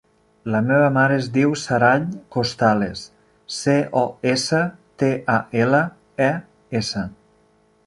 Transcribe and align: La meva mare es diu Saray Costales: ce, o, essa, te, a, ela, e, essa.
La 0.53 0.59
meva 0.69 0.85
mare 0.93 1.17
es 1.23 1.27
diu 1.35 1.51
Saray 1.63 2.05
Costales: 2.37 3.03
ce, 3.59 3.77
o, 4.03 4.05
essa, 4.33 4.63
te, 5.03 5.13
a, 5.37 5.39
ela, 5.67 5.85
e, 6.31 6.33
essa. 6.83 7.07